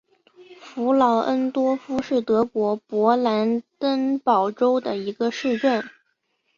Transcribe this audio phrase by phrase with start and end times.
[0.59, 5.87] 弗劳恩多夫是德国勃兰登堡州的一个市镇。